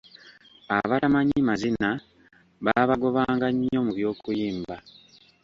Abatamanyi 0.77 1.37
mazina 1.49 1.89
baabagobanga 2.65 3.47
nnyo 3.51 3.79
mu 3.85 3.91
by’okuyimba. 3.97 4.75